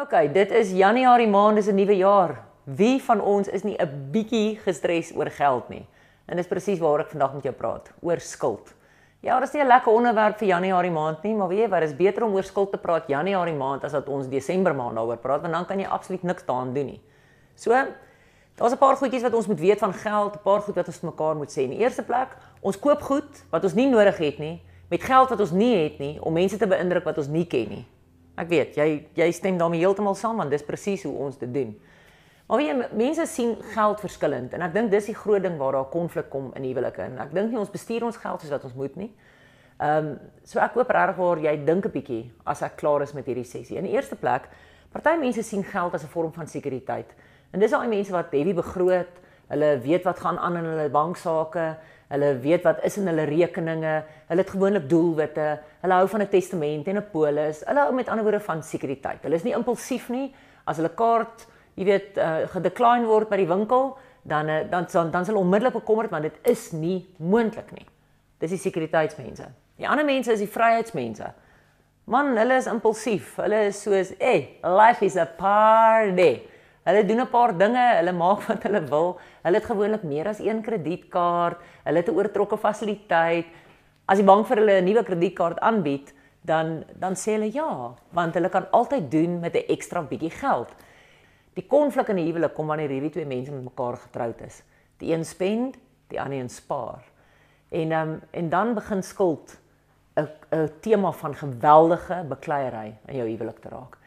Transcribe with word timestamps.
OK, 0.00 0.14
dit 0.32 0.52
is 0.56 0.70
Januarie 0.72 1.28
maand, 1.28 1.58
dis 1.58 1.66
'n 1.68 1.74
nuwe 1.74 1.96
jaar. 1.96 2.38
Wie 2.64 3.02
van 3.02 3.20
ons 3.20 3.48
is 3.48 3.62
nie 3.62 3.76
'n 3.76 4.08
bietjie 4.10 4.56
gestres 4.56 5.12
oor 5.14 5.30
geld 5.30 5.68
nie? 5.68 5.86
En 6.26 6.36
dis 6.36 6.46
presies 6.46 6.78
waaroor 6.78 7.00
ek 7.00 7.10
vandag 7.10 7.34
met 7.34 7.42
jou 7.42 7.54
praat, 7.54 7.92
oor 8.00 8.18
skuld. 8.18 8.74
Ja, 9.20 9.40
dis 9.40 9.52
nie 9.52 9.62
'n 9.62 9.66
lekker 9.66 9.92
onderwerp 9.92 10.38
vir 10.38 10.48
Januarie 10.48 10.90
maand 10.90 11.22
nie, 11.22 11.34
maar 11.34 11.48
weet 11.48 11.58
jy 11.58 11.68
wat, 11.68 11.80
dis 11.80 11.96
beter 11.96 12.24
om 12.24 12.34
oor 12.34 12.42
skuld 12.42 12.70
te 12.70 12.78
praat 12.78 13.08
Januarie 13.08 13.54
maand 13.54 13.84
as 13.84 13.92
wat 13.92 14.08
ons 14.08 14.26
Desember 14.26 14.74
maand 14.74 14.96
daaroor 14.96 15.18
praat, 15.18 15.40
want 15.40 15.52
dan 15.52 15.66
kan 15.66 15.78
jy 15.78 15.86
absoluut 15.86 16.22
niks 16.22 16.46
daaraan 16.46 16.74
doen 16.74 16.86
nie. 16.86 17.00
So, 17.54 17.70
daar's 18.56 18.72
'n 18.72 18.78
paar 18.78 18.96
goedjies 18.96 19.22
wat 19.22 19.34
ons 19.34 19.46
moet 19.46 19.60
weet 19.60 19.78
van 19.78 19.92
geld, 19.92 20.34
'n 20.34 20.42
paar 20.42 20.60
goed 20.60 20.74
wat 20.74 20.86
ons 20.86 21.00
mekaar 21.00 21.36
moet 21.36 21.50
sê. 21.50 21.60
In 21.62 21.70
die 21.70 21.80
eerste 21.80 22.02
plek, 22.02 22.36
ons 22.62 22.78
koop 22.78 23.02
goed 23.02 23.44
wat 23.50 23.64
ons 23.64 23.74
nie 23.74 23.90
nodig 23.90 24.16
het 24.16 24.38
nie, 24.38 24.62
met 24.88 25.02
geld 25.02 25.28
wat 25.28 25.40
ons 25.40 25.50
nie 25.50 25.76
het 25.76 25.98
nie, 25.98 26.22
om 26.22 26.32
mense 26.32 26.56
te 26.56 26.66
beïndruk 26.66 27.04
wat 27.04 27.18
ons 27.18 27.28
nie 27.28 27.46
ken 27.46 27.68
nie. 27.68 27.86
Ek 28.36 28.48
weet, 28.48 28.76
jy 28.76 29.06
jy 29.14 29.30
stem 29.32 29.58
daarmee 29.58 29.80
heeltemal 29.80 30.14
saam 30.14 30.36
want 30.36 30.50
dis 30.50 30.62
presies 30.62 31.02
hoe 31.02 31.14
ons 31.14 31.38
dit 31.38 31.52
doen. 31.54 31.74
Maar 32.48 32.58
weet 32.58 32.68
jy, 32.68 32.86
mense 32.98 33.26
sien 33.26 33.56
geld 33.74 34.00
verskillend 34.00 34.52
en 34.52 34.62
ek 34.62 34.72
dink 34.74 34.90
dis 34.90 35.06
die 35.06 35.14
groot 35.14 35.42
ding 35.42 35.58
waar 35.58 35.72
daar 35.72 35.90
konflik 35.90 36.30
kom 36.30 36.52
in 36.58 36.64
huwelike 36.64 37.02
en 37.02 37.18
ek 37.18 37.34
dink 37.34 37.50
nie 37.50 37.58
ons 37.58 37.70
bestuur 37.70 38.04
ons 38.04 38.16
geld 38.16 38.40
soos 38.40 38.50
wat 38.50 38.64
ons 38.64 38.74
moet 38.74 38.96
nie. 38.96 39.12
Ehm 39.80 40.06
um, 40.06 40.18
so 40.44 40.60
ek 40.60 40.74
hoop 40.76 40.90
regtig 40.92 41.16
waar 41.16 41.38
jy 41.38 41.56
dink 41.64 41.86
'n 41.86 41.92
bietjie 41.92 42.24
as 42.44 42.62
ek 42.62 42.76
klaar 42.76 43.02
is 43.02 43.14
met 43.14 43.26
hierdie 43.26 43.46
sessie. 43.46 43.78
In 43.78 43.84
die 43.84 43.94
eerste 43.94 44.16
plek, 44.16 44.48
party 44.92 45.16
mense 45.16 45.42
sien 45.42 45.64
geld 45.64 45.94
as 45.94 46.04
'n 46.04 46.12
vorm 46.12 46.32
van 46.32 46.46
sekuriteit. 46.46 47.14
En 47.52 47.60
dis 47.60 47.70
daai 47.70 47.88
mense 47.88 48.12
wat 48.12 48.32
heavy 48.32 48.54
begroot, 48.54 49.14
hulle 49.48 49.78
weet 49.80 50.04
wat 50.04 50.18
gaan 50.18 50.38
aan 50.38 50.56
in 50.56 50.64
hulle 50.64 50.88
banksaake, 50.88 51.76
Hulle 52.10 52.32
weet 52.42 52.64
wat 52.66 52.82
is 52.84 52.96
in 52.98 53.06
hulle 53.06 53.24
rekeninge. 53.28 53.94
Hulle 54.26 54.42
het 54.42 54.50
gewoonlik 54.50 54.88
doelwitte. 54.90 55.48
Hulle 55.84 55.94
hou 55.94 56.08
van 56.08 56.22
'n 56.22 56.28
testament 56.28 56.88
en 56.88 56.96
'n 56.96 57.10
polis. 57.12 57.62
Hulle 57.66 57.80
hou 57.80 57.94
met 57.94 58.08
ander 58.08 58.24
woorde 58.24 58.40
van 58.40 58.62
sekuriteit. 58.62 59.22
Hulle 59.22 59.34
is 59.34 59.42
nie 59.44 59.54
impulsief 59.54 60.08
nie. 60.08 60.34
As 60.66 60.76
hulle 60.76 60.94
kaart, 60.94 61.46
jy 61.74 61.84
weet, 61.84 62.18
uh, 62.18 62.46
gedecline 62.46 63.06
word 63.06 63.28
by 63.28 63.36
die 63.36 63.46
winkel, 63.46 63.96
dan 64.22 64.48
uh, 64.48 64.70
dan 64.70 64.86
dan 64.92 65.10
dan 65.10 65.24
sal 65.24 65.36
onmiddellik 65.36 65.72
bekommerd 65.72 66.10
want 66.10 66.22
dit 66.22 66.38
is 66.42 66.72
nie 66.72 67.06
moontlik 67.16 67.72
nie. 67.72 67.86
Dis 68.38 68.50
die 68.50 68.58
sekuriteitsmense. 68.58 69.46
Die 69.76 69.88
ander 69.88 70.04
mense 70.04 70.32
is 70.32 70.38
die 70.38 70.48
vryheidsmense. 70.48 71.32
Man, 72.04 72.36
hulle 72.36 72.56
is 72.56 72.66
impulsief. 72.66 73.36
Hulle 73.36 73.66
is 73.66 73.82
soos, 73.82 74.12
"Hey, 74.18 74.58
life 74.62 75.04
is 75.04 75.16
a 75.16 75.26
party." 75.26 76.40
Hulle 76.84 77.04
doen 77.04 77.20
'n 77.20 77.30
paar 77.30 77.52
dinge, 77.56 77.96
hulle 77.96 78.12
maak 78.12 78.40
wat 78.48 78.62
hulle 78.62 78.80
wil. 78.88 79.18
Hulle 79.42 79.56
het 79.56 79.64
gewoonlik 79.64 80.02
meer 80.02 80.28
as 80.28 80.38
een 80.40 80.62
kredietkaart. 80.62 81.58
Hulle 81.84 81.96
het 81.96 82.08
'n 82.08 82.16
oortrokke 82.16 82.56
fasiliteit. 82.56 83.46
As 84.06 84.18
die 84.18 84.24
bank 84.24 84.46
vir 84.46 84.56
hulle 84.56 84.80
'n 84.80 84.84
nuwe 84.84 85.02
kredietkaart 85.04 85.58
aanbied, 85.60 86.14
dan 86.42 86.84
dan 86.98 87.14
sê 87.14 87.36
hulle 87.36 87.52
ja, 87.52 87.94
want 88.12 88.34
hulle 88.34 88.48
kan 88.48 88.70
altyd 88.70 89.10
doen 89.10 89.40
met 89.40 89.54
'n 89.54 89.68
ekstra 89.68 90.02
bietjie 90.02 90.30
geld. 90.30 90.68
Die 91.54 91.66
konflik 91.66 92.08
in 92.08 92.16
'n 92.16 92.26
huwelik 92.26 92.54
kom 92.54 92.66
wanneer 92.66 92.88
hierdie 92.88 93.10
twee 93.10 93.26
mense 93.26 93.52
met 93.52 93.64
mekaar 93.64 93.96
getroud 93.96 94.40
is. 94.40 94.62
Die 94.98 95.12
een 95.12 95.24
spend, 95.24 95.76
die 96.08 96.20
ander 96.20 96.38
een 96.38 96.48
spaar. 96.48 97.04
En 97.68 97.92
um, 97.92 98.20
en 98.30 98.48
dan 98.48 98.74
begin 98.74 99.02
skuld 99.02 99.58
'n 100.16 100.28
'n 100.50 100.70
tema 100.80 101.12
van 101.12 101.34
geweldige 101.34 102.24
bekleierery 102.28 102.94
in 103.06 103.16
jou 103.16 103.28
huwelik 103.28 103.58
te 103.58 103.68
raak. 103.68 103.99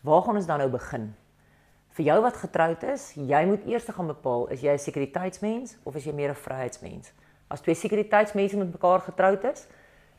Waar 0.00 0.22
gaan 0.22 0.36
ons 0.36 0.46
dan 0.46 0.58
nou 0.58 0.70
begin? 0.70 1.08
Vir 1.98 2.04
jou 2.04 2.18
wat 2.22 2.36
getroud 2.38 2.82
is, 2.86 3.10
jy 3.16 3.40
moet 3.48 3.64
eers 3.66 3.88
gaan 3.90 4.06
bepaal 4.12 4.46
is 4.54 4.60
jy 4.62 4.72
'n 4.72 4.78
sekuriteitsmens 4.78 5.76
of 5.82 5.96
is 5.96 6.04
jy 6.04 6.12
meer 6.12 6.30
'n 6.30 6.34
vryheidsmens? 6.34 7.12
As 7.50 7.60
twee 7.60 7.74
sekuriteitsmense 7.74 8.56
met 8.56 8.72
mekaar 8.72 9.00
getroud 9.00 9.44
is, 9.44 9.66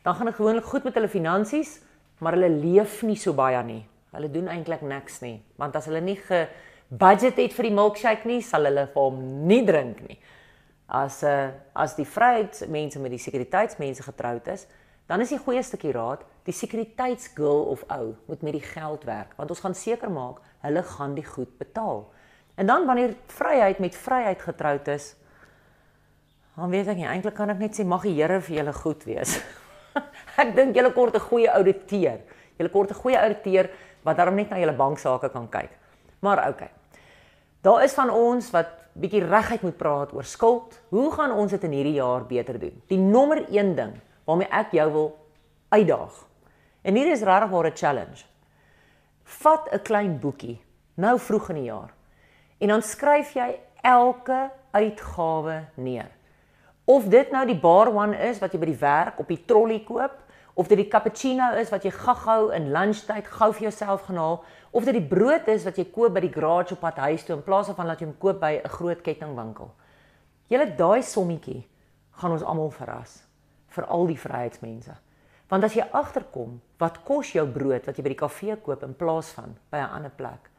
dan 0.03 0.15
gaan 0.15 0.25
dit 0.25 0.35
gewoonlik 0.35 0.65
goed 0.65 0.83
met 0.83 0.93
hulle 0.93 1.07
finansies, 1.07 1.79
maar 2.19 2.33
hulle 2.33 2.49
leef 2.49 3.03
nie 3.03 3.15
so 3.15 3.33
baie 3.33 3.63
nie. 3.63 3.85
Hulle 4.11 4.31
doen 4.31 4.47
eintlik 4.47 4.81
niks 4.81 5.21
nie, 5.21 5.41
want 5.55 5.75
as 5.75 5.85
hulle 5.85 6.01
nie 6.01 6.15
ge 6.15 6.47
budget 6.89 7.37
het 7.37 7.53
vir 7.53 7.63
die 7.63 7.73
milkshake 7.73 8.27
nie, 8.27 8.41
sal 8.41 8.65
hulle 8.65 8.87
vir 8.87 9.01
hom 9.01 9.47
nie 9.47 9.65
drink 9.65 10.01
nie. 10.09 10.19
As 10.87 11.23
'n 11.23 11.27
uh, 11.27 11.43
eh, 11.43 11.51
as 11.75 11.95
die 11.95 12.05
vryheidsmense 12.05 12.99
met 12.99 13.11
die 13.11 13.19
sekuriteitsmense 13.19 14.03
getroud 14.03 14.47
is, 14.47 14.67
dan 15.07 15.21
is 15.21 15.29
die 15.29 15.37
goeie 15.37 15.63
stukkie 15.63 15.91
raad, 15.91 16.25
die 16.49 16.55
sekuriteitsgirl 16.57 17.67
of 17.69 17.83
ou 17.93 18.15
moet 18.25 18.41
met 18.45 18.55
die 18.57 18.65
geld 18.65 19.05
werk, 19.05 19.35
want 19.37 19.51
ons 19.53 19.61
gaan 19.61 19.77
seker 19.77 20.09
maak 20.09 20.41
hulle 20.65 20.81
gaan 20.95 21.13
die 21.15 21.25
goed 21.25 21.51
betaal. 21.61 22.07
En 22.59 22.67
dan 22.67 22.87
wanneer 22.89 23.13
vryheid 23.31 23.79
met 23.79 23.95
vryheid 23.95 24.41
getroud 24.41 24.87
is, 24.91 25.13
dan 26.57 26.73
weet 26.73 26.89
ek 26.91 26.97
nie, 26.99 27.07
eintlik 27.07 27.37
kan 27.37 27.53
ek 27.53 27.61
net 27.61 27.77
sê 27.77 27.85
mag 27.87 28.03
die 28.03 28.17
Here 28.17 28.41
vir 28.43 28.57
julle 28.57 28.73
goed 28.75 29.05
wees. 29.07 29.37
ek 30.41 30.55
dink 30.57 30.75
julle 30.75 30.91
kort 30.95 31.15
'n 31.15 31.23
goeie 31.29 31.51
ouditeur. 31.53 32.19
Julle 32.57 32.71
kort 32.73 32.91
'n 32.91 32.99
goeie 32.99 33.19
ouditeur 33.19 33.69
wat 34.03 34.17
daarom 34.17 34.35
net 34.35 34.49
na 34.49 34.59
julle 34.59 34.75
banksaake 34.75 35.29
kan 35.31 35.47
kyk. 35.47 35.71
Maar 36.19 36.49
okay. 36.49 36.71
Daar 37.61 37.83
is 37.83 37.93
van 37.93 38.09
ons 38.09 38.51
wat 38.51 38.67
bietjie 38.93 39.23
reguit 39.23 39.61
moet 39.61 39.77
praat 39.77 40.13
oor 40.13 40.23
skuld. 40.23 40.79
Hoe 40.89 41.11
gaan 41.11 41.31
ons 41.31 41.51
dit 41.51 41.63
in 41.63 41.71
hierdie 41.71 41.99
jaar 41.99 42.25
beter 42.25 42.59
doen? 42.59 42.81
Die 42.87 42.99
nommer 42.99 43.45
1 43.47 43.75
ding 43.75 43.93
waarmee 44.25 44.51
ek 44.51 44.71
jou 44.71 44.91
wil 44.91 45.09
uitdaag. 45.69 46.28
En 46.81 46.95
hier 46.95 47.11
is 47.11 47.21
regtig 47.21 47.51
'n 47.51 47.75
challenge. 47.75 48.23
Vat 49.23 49.69
'n 49.71 49.81
klein 49.81 50.19
boekie 50.19 50.61
nou 50.95 51.19
vroeg 51.19 51.49
in 51.49 51.55
die 51.55 51.63
jaar 51.71 51.93
en 52.57 52.67
dan 52.67 52.81
skryf 52.81 53.33
jy 53.33 53.59
elke 53.81 54.51
uitgawe 54.71 55.65
neer. 55.73 56.11
Of 56.85 57.05
dit 57.07 57.31
nou 57.31 57.45
die 57.45 57.59
bar 57.59 57.87
one 57.93 58.17
is 58.17 58.39
wat 58.39 58.51
jy 58.53 58.59
by 58.59 58.65
die 58.65 58.81
werk 58.81 59.19
op 59.19 59.27
die 59.27 59.45
trolley 59.45 59.79
koop, 59.85 60.15
of 60.53 60.67
dit 60.67 60.77
die 60.77 60.87
cappuccino 60.87 61.51
is 61.61 61.69
wat 61.69 61.83
jy 61.83 61.91
gaggou 61.91 62.49
in 62.55 62.71
lunchtyd 62.73 63.27
gou 63.27 63.51
vir 63.53 63.69
jouself 63.69 64.01
gaan 64.07 64.17
haal, 64.17 64.39
of 64.71 64.83
dit 64.83 64.97
die 64.97 65.07
brood 65.07 65.47
is 65.47 65.63
wat 65.63 65.77
jy 65.77 65.85
koop 65.93 66.13
by 66.13 66.23
die 66.25 66.33
garage 66.33 66.73
op 66.75 66.81
pad 66.83 66.97
huis 66.97 67.23
toe 67.23 67.37
in 67.37 67.43
plaas 67.45 67.69
van 67.71 67.87
dat 67.87 68.01
jy 68.01 68.09
hom 68.09 68.17
koop 68.17 68.41
by 68.41 68.59
'n 68.63 68.69
groot 68.69 69.01
kettingwinkel. 69.01 69.71
Julle 70.49 70.75
daai 70.75 71.01
sommetjie 71.03 71.67
gaan 72.11 72.31
ons 72.31 72.43
almal 72.43 72.71
verras 72.71 73.23
vir 73.67 73.85
al 73.85 74.05
die 74.07 74.17
vryheidsmense. 74.17 74.97
Want 75.49 75.63
as 75.63 75.73
jy 75.73 75.85
agterkom 75.91 76.59
wat 76.77 77.01
kos 77.03 77.31
jou 77.33 77.47
brood 77.49 77.85
wat 77.85 77.97
jy 77.97 78.03
by 78.05 78.09
die 78.13 78.19
kafee 78.19 78.55
koop 78.61 78.83
in 78.85 78.93
plaas 78.93 79.31
van 79.33 79.57
by 79.71 79.77
'n 79.77 79.95
ander 79.97 80.11
plek, 80.11 80.49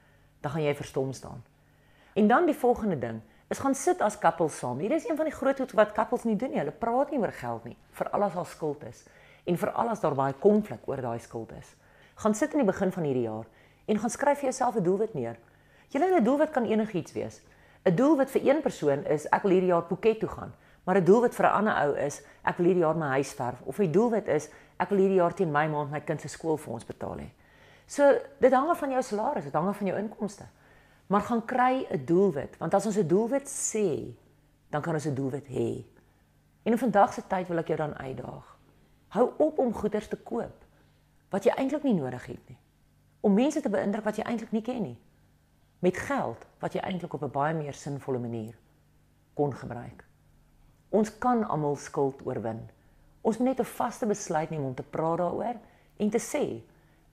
dan 0.43 0.53
gaan 0.53 0.63
jy 0.63 0.75
verstom 0.75 1.13
staan. 1.13 1.45
En 2.15 2.27
dan 2.27 2.47
die 2.47 2.55
volgende 2.55 2.99
ding, 2.99 3.21
is 3.51 3.59
gaan 3.59 3.75
sit 3.75 4.01
as 4.01 4.19
koppels 4.19 4.59
saam. 4.59 4.79
Hier 4.79 4.93
is 4.93 5.09
een 5.09 5.17
van 5.17 5.27
die 5.27 5.35
groot 5.35 5.59
goed 5.59 5.73
wat 5.73 5.93
koppels 5.93 6.25
nie 6.25 6.37
doen 6.37 6.51
nie. 6.51 6.59
Hulle 6.59 6.71
praat 6.71 7.11
nie 7.11 7.19
oor 7.19 7.33
geld 7.33 7.65
nie, 7.65 7.77
vir 7.99 8.11
alles 8.11 8.37
al 8.37 8.45
skuld 8.45 8.85
is 8.87 9.05
en 9.45 9.57
vir 9.57 9.71
alles 9.71 10.01
daar 10.01 10.15
baie 10.15 10.35
konflik 10.39 10.87
oor 10.87 11.01
daai 11.03 11.19
skuld 11.19 11.53
is. 11.59 11.75
Gaan 12.15 12.35
sit 12.35 12.53
in 12.53 12.59
die 12.59 12.73
begin 12.73 12.93
van 12.93 13.05
hierdie 13.05 13.23
jaar 13.23 13.47
en 13.87 13.99
gaan 13.99 14.11
skryf 14.11 14.39
vir 14.39 14.51
jouself 14.51 14.77
'n 14.77 14.83
doelwit 14.83 15.15
neer. 15.15 15.37
Julle 15.89 16.21
'n 16.21 16.25
doelwit 16.25 16.51
kan 16.51 16.65
enigiets 16.65 17.13
wees. 17.13 17.41
'n 17.85 17.95
Doelwit 17.95 18.31
vir 18.31 18.49
een 18.49 18.61
persoon 18.61 19.05
is 19.07 19.27
ek 19.27 19.43
wil 19.43 19.51
hierdie 19.53 19.71
jaar 19.71 19.83
Phuket 19.83 20.21
toe 20.21 20.29
gaan. 20.29 20.53
Maar 20.85 20.97
'n 20.97 21.05
doelwit 21.05 21.35
vir 21.35 21.47
'n 21.47 21.53
ander 21.53 21.75
ou 21.85 21.97
is 21.97 22.23
ek 22.43 22.57
wil 22.57 22.67
hierdie 22.67 22.85
jaar 22.85 22.97
my 22.97 23.07
huis 23.07 23.33
verf 23.33 23.61
of 23.63 23.79
'n 23.79 23.93
doelwit 23.93 24.29
is 24.29 24.49
ek 24.77 24.89
wil 24.89 24.99
hierdie 24.99 25.21
jaar 25.21 25.35
teen 25.35 25.51
my 25.51 25.67
maand 25.69 25.91
my 25.91 26.01
kind 26.01 26.21
se 26.21 26.29
skoolfonds 26.29 26.87
betaal 26.87 27.19
hê. 27.19 27.31
So 27.87 28.19
dit 28.39 28.53
hang 28.53 28.69
af 28.69 28.79
van 28.79 28.91
jou 28.91 29.03
salaris, 29.03 29.45
dit 29.45 29.53
hang 29.53 29.69
af 29.69 29.77
van 29.77 29.87
jou 29.87 29.99
inkomste. 29.99 30.45
Maar 31.07 31.21
gaan 31.21 31.45
kry 31.45 31.87
'n 31.91 32.05
doelwit 32.05 32.57
want 32.59 32.75
as 32.75 32.87
ons 32.87 32.97
'n 32.97 33.07
doelwit 33.07 33.49
sê, 33.49 34.15
dan 34.71 34.83
kan 34.83 34.95
ons 34.95 35.07
'n 35.07 35.15
doelwit 35.15 35.47
hê. 35.47 35.85
En 36.63 36.73
in 36.73 36.79
vandag 36.79 37.13
se 37.13 37.23
tyd 37.27 37.49
wil 37.49 37.59
ek 37.59 37.67
jou 37.67 37.77
dan 37.77 37.97
uitdaag. 37.97 38.59
Hou 39.09 39.31
op 39.37 39.59
om 39.59 39.75
goederes 39.75 40.09
te 40.09 40.17
koop 40.17 40.65
wat 41.31 41.45
jy 41.45 41.51
eintlik 41.51 41.83
nie 41.83 41.95
nodig 41.95 42.27
het 42.27 42.49
nie. 42.49 42.59
Om 43.21 43.35
mense 43.35 43.61
te 43.61 43.69
beïndruk 43.69 44.05
wat 44.05 44.17
jy 44.17 44.23
eintlik 44.23 44.53
nie 44.53 44.63
ken 44.63 44.83
nie. 44.83 44.99
Met 45.79 45.97
geld 45.97 46.47
wat 46.59 46.73
jy 46.73 46.81
eintlik 46.81 47.13
op 47.13 47.23
'n 47.23 47.31
baie 47.31 47.55
meer 47.55 47.75
sinvolle 47.75 48.19
manier 48.19 48.55
kon 49.35 49.55
gebruik. 49.55 50.10
Ons 50.91 51.19
kan 51.19 51.45
almal 51.45 51.77
skuld 51.77 52.23
oorwin. 52.27 52.61
Ons 53.23 53.39
moet 53.39 53.49
net 53.49 53.61
'n 53.61 53.65
vaste 53.77 54.07
besluit 54.07 54.51
neem 54.51 54.65
om 54.65 54.75
te 54.75 54.83
praat 54.83 55.19
daaroor 55.19 55.57
en 55.97 56.11
te 56.11 56.19
sê 56.19 56.63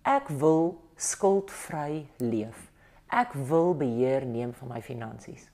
ek 0.04 0.28
wil 0.28 0.82
skuldvry 0.96 2.08
leef. 2.18 2.72
Ek 3.08 3.34
wil 3.34 3.74
beheer 3.74 4.26
neem 4.26 4.54
van 4.54 4.68
my 4.68 4.82
finansies. 4.82 5.50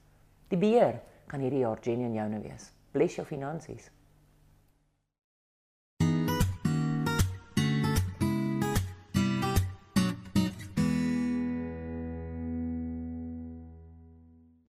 Die 0.47 0.57
beheer 0.57 1.01
kan 1.27 1.39
hierdie 1.39 1.59
jaar 1.59 1.77
genuen 1.81 2.13
joune 2.13 2.39
wees. 2.39 2.71
Bless 2.91 3.15
jou 3.15 3.25
finansies. 3.25 3.89